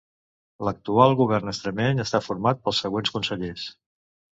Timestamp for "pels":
2.67-2.85